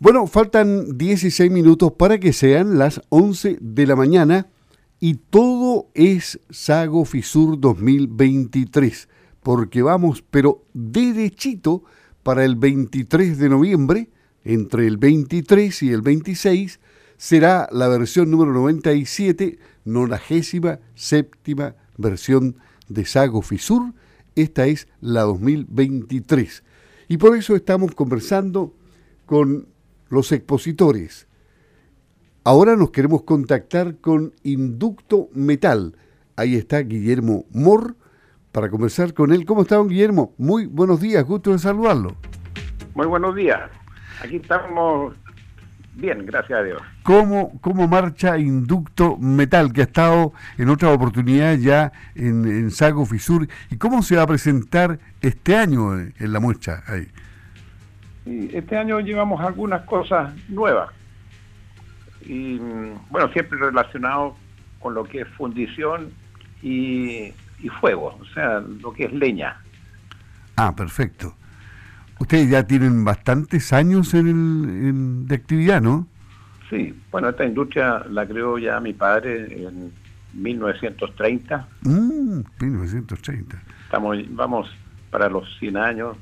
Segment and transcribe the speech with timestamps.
[0.00, 4.46] Bueno, faltan 16 minutos para que sean las 11 de la mañana
[5.00, 9.08] y todo es Sago Fisur 2023,
[9.42, 11.82] porque vamos, pero derechito
[12.22, 14.10] para el 23 de noviembre,
[14.44, 16.78] entre el 23 y el 26,
[17.16, 22.54] será la versión número 97, nonagésima séptima versión
[22.88, 23.94] de Sago Fisur.
[24.36, 26.62] Esta es la 2023.
[27.08, 28.72] Y por eso estamos conversando
[29.26, 29.66] con
[30.08, 31.28] los expositores.
[32.44, 35.96] Ahora nos queremos contactar con Inducto Metal.
[36.36, 37.96] Ahí está Guillermo Mor
[38.52, 39.44] para conversar con él.
[39.44, 40.34] ¿Cómo está, don Guillermo?
[40.38, 42.14] Muy buenos días, gusto de saludarlo.
[42.94, 43.70] Muy buenos días.
[44.22, 45.14] Aquí estamos
[45.94, 46.82] bien, gracias a Dios.
[47.02, 53.04] ¿Cómo, cómo marcha Inducto Metal, que ha estado en otra oportunidad ya en, en Sago
[53.04, 53.46] Fisur?
[53.70, 57.08] ¿Y cómo se va a presentar este año en la muestra ahí?
[58.52, 60.90] Este año llevamos algunas cosas nuevas.
[62.22, 64.36] Y mm, bueno, siempre relacionado
[64.80, 66.10] con lo que es fundición
[66.62, 67.32] y,
[67.80, 69.56] fuego, o sea, lo que es leña.
[70.56, 71.34] Ah, perfecto.
[72.20, 76.06] Ustedes ya tienen bastantes años en el, de actividad, ¿no?
[76.68, 79.92] Sí, bueno, esta industria la creó ya mi padre en
[80.34, 81.68] 1930.
[81.82, 83.62] Mm, 1930.
[83.84, 84.68] Estamos, vamos
[85.10, 86.16] para los 100 años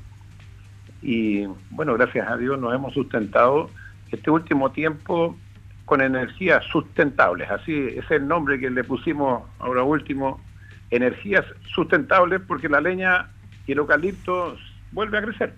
[1.01, 3.69] y bueno, gracias a Dios nos hemos sustentado
[4.11, 5.37] este último tiempo
[5.85, 10.41] con energías sustentables, así es el nombre que le pusimos ahora último,
[10.89, 13.29] energías sustentables porque la leña
[13.65, 14.57] y el eucalipto
[14.91, 15.53] vuelve a crecer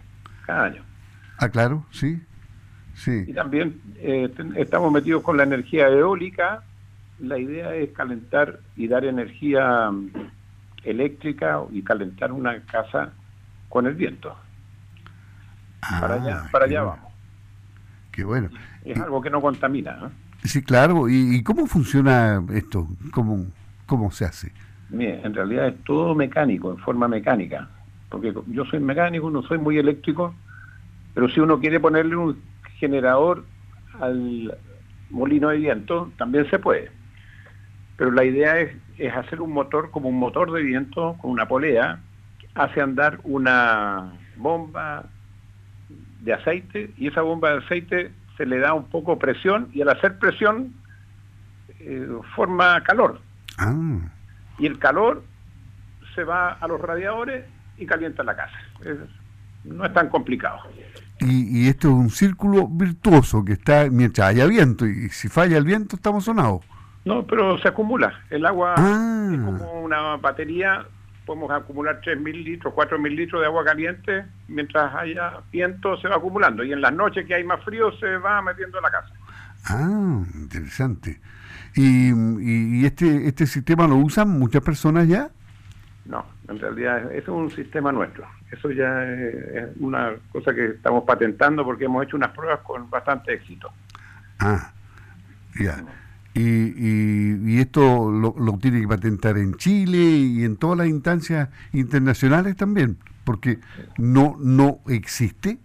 [0.46, 0.84] cada año.
[1.38, 2.22] Ah, claro, sí.
[2.94, 3.24] Sí.
[3.28, 6.64] Y también eh, estamos metidos con la energía eólica.
[7.20, 10.12] La idea es calentar y dar energía mm,
[10.84, 13.14] eléctrica y calentar una casa
[13.70, 14.36] con el viento
[15.82, 17.14] para allá, ah, para allá vamos.
[18.12, 18.50] Qué bueno.
[18.84, 20.12] Es algo que no contamina.
[20.44, 21.10] Sí, claro.
[21.10, 22.88] ¿Y, cómo funciona esto?
[23.12, 23.46] ¿Cómo,
[23.86, 24.52] ¿Cómo se hace?
[24.90, 27.70] Mire, en realidad es todo mecánico, en forma mecánica.
[28.10, 30.34] Porque yo soy mecánico, no soy muy eléctrico,
[31.14, 32.42] pero si uno quiere ponerle un
[32.78, 33.46] generador
[34.00, 34.58] al
[35.10, 36.92] molino de viento, también se puede.
[37.98, 41.48] Pero la idea es, es hacer un motor como un motor de viento con una
[41.48, 42.00] polea,
[42.56, 45.06] hace andar una bomba
[46.22, 49.90] de aceite y esa bomba de aceite se le da un poco presión y al
[49.90, 50.74] hacer presión
[51.80, 53.20] eh, forma calor.
[53.58, 53.74] Ah.
[54.58, 55.24] Y el calor
[56.16, 57.46] se va a los radiadores
[57.78, 58.58] y calienta la casa.
[59.64, 60.60] no es tan complicado.
[61.22, 65.66] Y, esto es un círculo virtuoso que está mientras haya viento y si falla el
[65.66, 66.62] viento estamos sonados.
[67.04, 68.22] No, pero se acumula.
[68.30, 69.30] El agua ah.
[69.34, 70.86] es como una batería
[71.30, 76.64] podemos acumular 3.000 litros, 4.000 litros de agua caliente, mientras haya viento se va acumulando
[76.64, 79.14] y en las noches que hay más frío se va metiendo en la casa.
[79.66, 81.22] Ah, interesante.
[81.76, 85.30] ¿Y, este, este sistema lo usan muchas personas ya?
[86.06, 88.26] No, en realidad es un sistema nuestro.
[88.52, 93.34] Eso ya es una cosa que estamos patentando porque hemos hecho unas pruebas con bastante
[93.34, 93.72] éxito.
[94.40, 94.72] Ah,
[95.60, 95.78] ya.
[96.42, 102.98] Y, esto lo, tiene que patentar en Chile y en todas las instancias internacionales también,
[103.26, 103.60] porque
[103.98, 105.58] no no existe,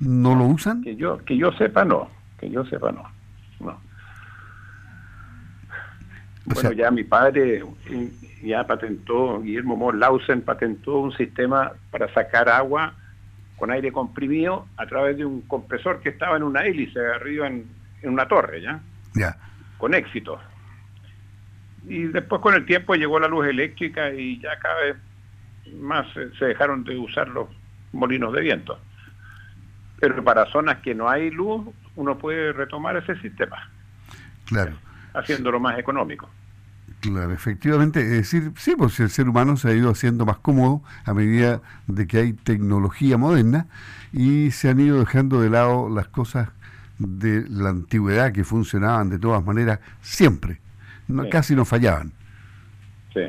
[0.00, 0.82] no lo usan.
[0.82, 3.04] Que yo que yo sepa no, que yo sepa no,
[3.60, 3.78] no.
[6.46, 7.62] Bueno, ya mi padre
[8.42, 12.94] ya patentó, Guillermo Morlausen patentó un sistema para sacar agua
[13.56, 17.64] con aire comprimido a través de un compresor que estaba en una hélice arriba en,
[18.02, 18.80] en una torre, ¿ya?
[19.14, 19.36] Ya
[19.78, 20.40] con éxito.
[21.88, 24.96] Y después con el tiempo llegó la luz eléctrica y ya cada vez
[25.80, 26.06] más
[26.38, 27.48] se dejaron de usar los
[27.92, 28.78] molinos de viento.
[30.00, 33.70] Pero para zonas que no hay luz, uno puede retomar ese sistema.
[34.46, 34.72] Claro.
[35.14, 36.28] Haciéndolo más económico.
[37.00, 40.82] Claro, efectivamente, es decir, sí, pues el ser humano se ha ido haciendo más cómodo
[41.04, 43.66] a medida de que hay tecnología moderna
[44.12, 46.48] y se han ido dejando de lado las cosas
[46.98, 50.60] de la antigüedad que funcionaban de todas maneras siempre,
[51.30, 52.12] casi no fallaban.
[53.12, 53.22] Sí.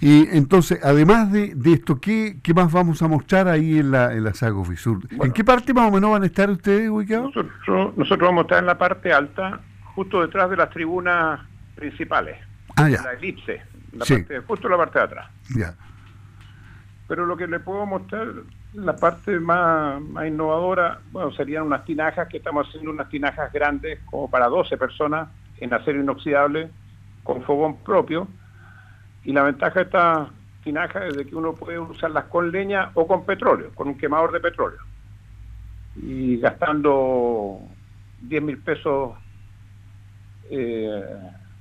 [0.00, 4.24] Y entonces, además de, esto, ¿qué, ¿qué, más vamos a mostrar ahí en la, en
[4.24, 4.98] la Sago Fisur?
[5.10, 7.32] ¿En qué parte más o menos van a estar ustedes ubicados?
[7.36, 9.60] Nosotros, nosotros vamos a estar en la parte alta,
[9.94, 11.40] justo detrás de las tribunas
[11.76, 12.36] principales.
[12.74, 13.00] Ah, ya.
[13.00, 13.62] La elipse,
[13.92, 15.30] la parte, justo la parte de atrás.
[15.56, 15.74] Ya.
[17.06, 18.26] Pero lo que le puedo mostrar
[18.74, 24.30] la parte más, innovadora, bueno, serían unas tinajas, que estamos haciendo unas tinajas grandes, como
[24.30, 25.28] para 12 personas,
[25.58, 26.70] en acero inoxidable,
[27.22, 28.28] con fogón propio.
[29.24, 30.28] Y la ventaja de estas
[30.64, 34.32] tinajas es de que uno puede usarlas con leña o con petróleo, con un quemador
[34.32, 34.80] de petróleo.
[35.94, 37.60] y gastando
[38.22, 39.12] 10 mil pesos
[40.50, 41.04] eh,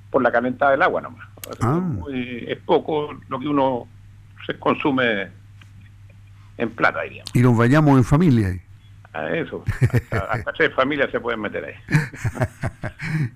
[0.09, 1.27] por la calentada del agua nomás.
[1.61, 1.81] Ah.
[2.13, 3.87] Es, poco lo que uno
[4.45, 5.29] se consume
[6.57, 7.35] en plata, diríamos.
[7.35, 8.47] Y nos bañamos en familia.
[8.49, 8.61] Ahí.
[9.13, 9.61] A eso,
[10.09, 11.73] hasta, tres familias se pueden meter ahí.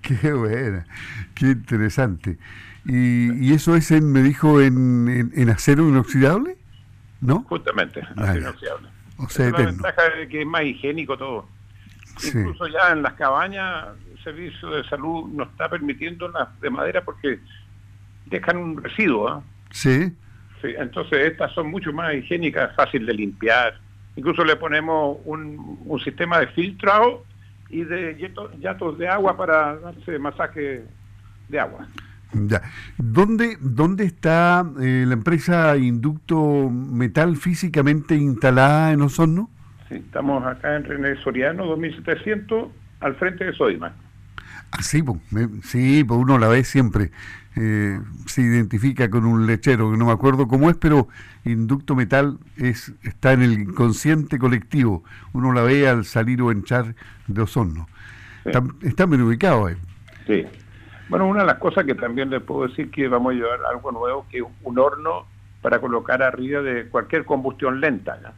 [0.00, 0.86] qué buena,
[1.34, 2.38] qué interesante.
[2.86, 6.56] ¿Y, eso es, en, me dijo, en, en, acero inoxidable?
[7.20, 7.42] ¿No?
[7.42, 8.88] Justamente, acero ah, inoxidable.
[9.18, 11.48] O sea, la ventaja de que es más higiénico todo.
[12.24, 17.04] Incluso ya en las cabañas, el servicio de salud no está permitiendo las de madera
[17.04, 17.38] porque
[18.26, 19.28] dejan un residuo.
[19.28, 19.42] ¿ah?
[19.70, 20.12] Sí.
[20.62, 20.74] Sí.
[20.76, 23.78] Entonces estas son mucho más higiénicas, fácil de limpiar.
[24.16, 27.24] Incluso le ponemos un, un sistema de filtrado
[27.68, 30.84] y de yatos de agua para darse masaje
[31.48, 31.86] de agua.
[32.32, 32.62] Ya.
[32.98, 39.50] ¿Dónde, dónde está eh, la empresa Inducto Metal físicamente instalada en Osorno?
[39.88, 42.68] Sí, estamos acá en René Soriano, 2700,
[43.00, 43.92] al frente de Sodimac.
[44.72, 45.18] Ah, sí, pues,
[45.64, 47.10] sí, pues uno la ve siempre.
[47.58, 51.08] Eh, se identifica con un lechero, que no me acuerdo cómo es, pero
[51.44, 55.02] Inducto Metal es, está en el inconsciente colectivo.
[55.32, 56.94] Uno la ve al salir o entrar
[57.26, 57.86] de Osorno.
[58.44, 59.76] Está, bien ubicado ahí.
[60.26, 60.44] Sí.
[61.08, 63.90] Bueno, una de las cosas que también les puedo decir que vamos a llevar algo
[63.90, 65.26] nuevo, que es un horno
[65.62, 68.34] para colocar arriba de cualquier combustión lenta.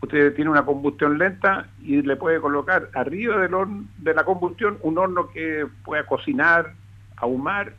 [0.00, 4.78] Usted tiene una combustión lenta y le puede colocar arriba del horno, de la combustión
[4.82, 6.74] un horno que pueda cocinar,
[7.16, 7.74] ahumar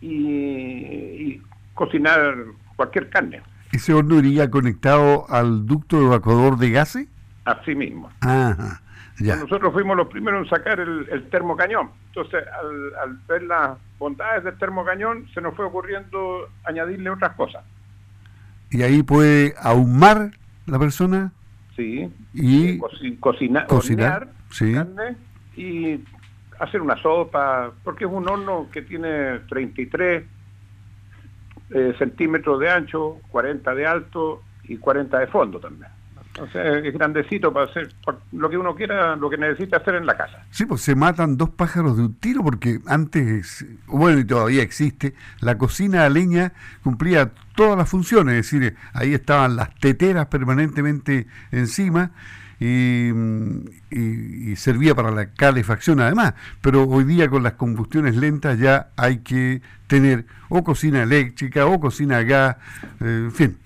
[0.00, 1.40] y,
[1.74, 2.34] cocinar
[2.76, 3.42] cualquier carne.
[3.72, 7.08] ¿Ese horno iría conectado al ducto evacuador de gases?
[7.44, 8.10] Así mismo.
[8.20, 8.80] Ajá.
[9.18, 11.90] Nosotros fuimos los primeros en sacar el, termocañón.
[12.08, 12.44] Entonces,
[13.02, 17.64] al, ver las bondades del termocañón, se nos fue ocurriendo añadirle otras cosas.
[18.70, 20.32] ¿Y ahí puede ahumar
[20.66, 21.32] la persona?
[21.74, 22.10] Sí.
[22.32, 22.80] Y eh,
[23.20, 25.16] cocinar, carne
[25.56, 26.00] y
[26.58, 30.24] hacer una sopa, porque es un horno que tiene 33
[31.70, 35.90] eh, centímetros de ancho, 40 de alto y 40 de fondo también.
[36.40, 37.94] O sea, es grandecito para hacer
[38.32, 40.44] lo que uno quiera, lo que necesita hacer en la casa.
[40.50, 45.14] Sí, pues se matan dos pájaros de un tiro porque antes, bueno, y todavía existe,
[45.40, 46.52] la cocina a leña
[46.82, 52.10] cumplía todas las funciones, es decir, ahí estaban las teteras permanentemente encima.
[52.58, 53.10] Y,
[53.90, 56.32] y, servía para la calefacción además,
[56.62, 61.78] pero hoy día con las combustiones lentas ya hay que tener o cocina eléctrica o
[61.78, 62.56] cocina a gas,
[63.02, 63.58] eh, en fin,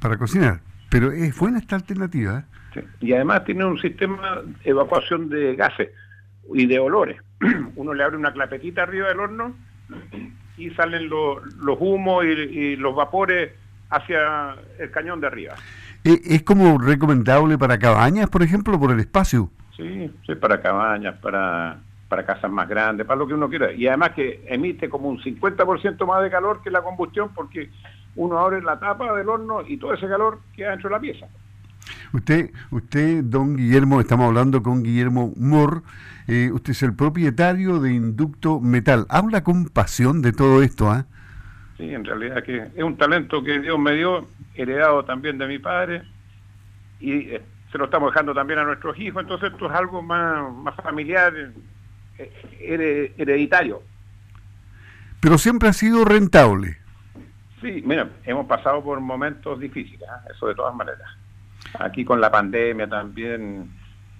[0.00, 0.62] para cocinar.
[0.90, 2.44] Pero es buena esta alternativa.
[2.74, 2.84] ¿eh?
[3.00, 5.90] Y además tiene un sistema de evacuación de gases
[6.52, 7.20] y de olores.
[7.76, 9.54] Uno le abre una clapetita arriba del horno
[10.56, 13.52] y salen los humos y, los vapores
[13.90, 15.54] hacia el cañón de arriba.
[16.04, 19.50] ¿E, ¿Es como recomendable para cabañas, por ejemplo, por el espacio?
[19.76, 23.72] Sí, sí, para cabañas, para, para casas más grandes, para lo que uno quiera.
[23.72, 27.70] Y además que emite como un 50% más de calor que la combustión porque
[28.18, 31.26] uno abre la tapa del horno y todo ese calor queda dentro de la pieza.
[32.12, 35.80] Usted, usted, don Guillermo, estamos hablando con Guillermo Moore,
[36.26, 39.06] eh, usted es el propietario de Inducto Metal.
[39.08, 41.06] Habla con pasión de todo esto, ¿ah?
[41.76, 45.60] Sí, en realidad que es un talento que Dios me dio, heredado también de mi
[45.60, 46.02] padre,
[46.98, 50.52] y eh, se lo estamos dejando también a nuestros hijos, entonces esto es algo más,
[50.52, 51.32] más familiar,
[52.18, 53.80] eh, hereditario.
[55.20, 56.78] Pero siempre ha sido rentable.
[57.60, 60.32] Sí, mira, hemos pasado por momentos difíciles, ¿eh?
[60.34, 61.08] eso de todas maneras.
[61.78, 63.70] Aquí con la pandemia también,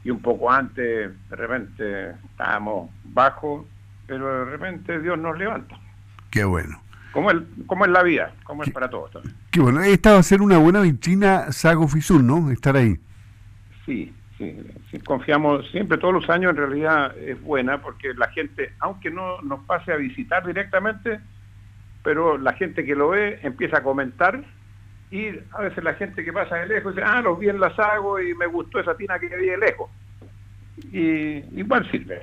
[0.05, 3.65] y un poco antes, de repente estábamos bajos,
[4.07, 5.79] pero de repente Dios nos levanta.
[6.31, 6.81] Qué bueno.
[7.13, 9.35] Como, el, como es la vida, como es para todos también.
[9.51, 9.83] Qué bueno.
[9.83, 12.51] Esta va a ser una buena vitrina Sago Fisul, ¿no?
[12.51, 12.99] Estar ahí.
[13.87, 14.57] Sí, sí,
[14.91, 19.41] sí, confiamos siempre, todos los años en realidad es buena porque la gente, aunque no
[19.43, 21.21] nos pase a visitar directamente,
[22.03, 24.43] pero la gente que lo ve empieza a comentar
[25.11, 27.75] y a veces la gente que pasa de lejos dice, ah, los vi en la
[27.75, 29.91] Sago y me gustó esa tina que vi de lejos.
[30.93, 32.21] Y igual sirve.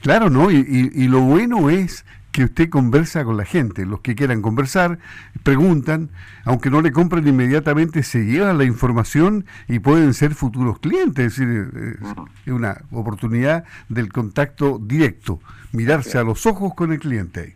[0.00, 0.50] Claro, ¿no?
[0.50, 3.84] Y, y, lo bueno es que usted conversa con la gente.
[3.84, 4.98] Los que quieran conversar,
[5.42, 6.10] preguntan,
[6.44, 11.38] aunque no le compren inmediatamente, se llevan la información y pueden ser futuros clientes.
[11.38, 11.98] Es decir,
[12.46, 15.40] es una oportunidad del contacto directo,
[15.72, 17.55] mirarse a los ojos con el cliente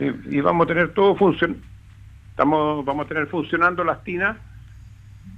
[0.00, 1.62] y vamos a tener todo funcionando.
[2.30, 4.36] Estamos, vamos a tener funcionando las tinas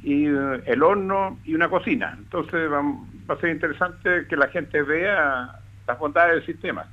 [0.02, 2.14] y eh, el horno y una cocina.
[2.18, 6.84] Entonces va, a ser interesante que la gente vea las bondades del sistema.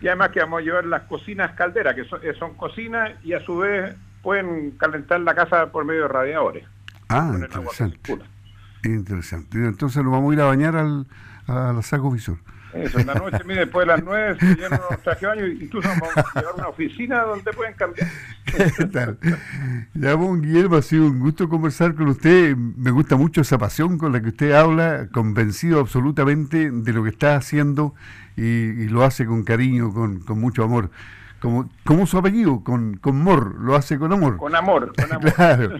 [0.00, 3.34] Y además que vamos a llevar las cocinas calderas, que son, eh, son cocinas y
[3.34, 6.64] a su vez pueden calentar la casa por medio de radiadores.
[7.08, 8.18] Ah, interesante.
[8.84, 9.58] Interesante.
[9.58, 11.06] Entonces nos vamos a ir a bañar al,
[11.46, 12.38] a la Saco Visor.
[12.74, 15.46] Eso, en la noche, mire, después de las nueve se llenan los trajes de baño
[15.46, 18.08] y incluso vamos a llevar una oficina donde pueden cambiar.
[18.44, 19.18] ¿Qué tal?
[19.94, 22.56] Ya, bon, Guillermo, ha sido un gusto conversar con usted.
[22.56, 27.10] Me gusta mucho esa pasión con la que usted habla, convencido absolutamente de lo que
[27.10, 27.94] está haciendo
[28.36, 30.90] y, lo hace con cariño, con, con mucho amor.
[31.40, 34.36] Como, como su apellido, con, con amor, lo hace con amor.
[34.36, 35.32] Con amor, con amor.
[35.32, 35.70] claro.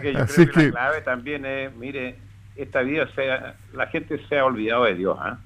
[0.00, 2.16] que yo creo que, la clave también es, mire,
[2.62, 5.38] esta vida sea, la gente se ha olvidado de Dios, ¿ah?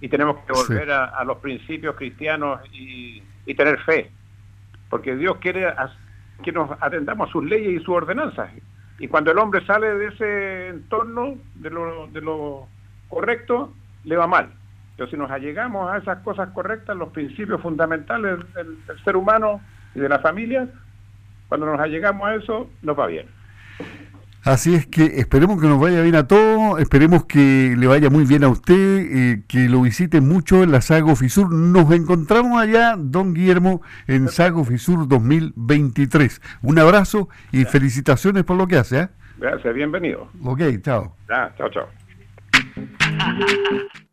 [0.00, 3.22] y tenemos que volver a, los principios cristianos y,
[3.54, 4.10] tener fe,
[4.90, 5.72] porque Dios quiere
[6.42, 8.50] que nos atendamos a sus leyes y sus ordenanzas,
[8.98, 12.68] y cuando el hombre sale de ese entorno, de lo, de lo
[13.08, 13.72] correcto,
[14.04, 14.50] le va mal.
[14.96, 19.60] Pero si nos allegamos a esas cosas correctas, los principios fundamentales del ser humano
[19.94, 20.68] y de la familia,
[21.48, 23.26] cuando nos allegamos a eso, nos va bien.
[24.44, 28.26] Así es que esperemos que nos vaya bien a todos, esperemos que le vaya muy
[28.26, 31.50] bien a usted, eh, que lo visite mucho en la Sago Fisur.
[31.50, 36.42] Nos encontramos allá, don Guillermo, en Sago Fisur 2023.
[36.60, 39.00] Un abrazo y felicitaciones por lo que hace.
[39.00, 39.08] ¿eh?
[39.38, 40.28] Gracias, bienvenido.
[40.42, 41.16] Ok, chao.
[41.26, 41.88] chao, chao.